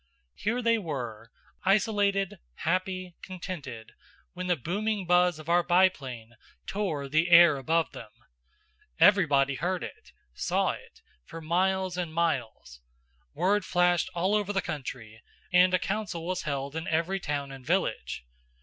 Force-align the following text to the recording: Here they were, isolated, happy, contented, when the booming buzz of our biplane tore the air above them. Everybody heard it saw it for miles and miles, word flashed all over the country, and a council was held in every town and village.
Here 0.33 0.63
they 0.63 0.79
were, 0.79 1.29
isolated, 1.63 2.39
happy, 2.55 3.13
contented, 3.21 3.91
when 4.33 4.47
the 4.47 4.55
booming 4.55 5.05
buzz 5.05 5.37
of 5.37 5.47
our 5.47 5.61
biplane 5.61 6.33
tore 6.65 7.07
the 7.07 7.29
air 7.29 7.55
above 7.57 7.91
them. 7.91 8.09
Everybody 8.99 9.53
heard 9.53 9.83
it 9.83 10.11
saw 10.33 10.71
it 10.71 11.01
for 11.23 11.39
miles 11.39 11.97
and 11.99 12.11
miles, 12.15 12.81
word 13.35 13.63
flashed 13.63 14.09
all 14.15 14.33
over 14.33 14.51
the 14.51 14.59
country, 14.59 15.21
and 15.53 15.71
a 15.71 15.77
council 15.77 16.25
was 16.25 16.41
held 16.49 16.75
in 16.75 16.87
every 16.87 17.19
town 17.19 17.51
and 17.51 17.63
village. 17.63 18.25